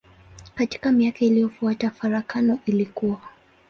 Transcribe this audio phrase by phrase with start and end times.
[0.55, 3.21] Katika miaka iliyofuata farakano ilikua.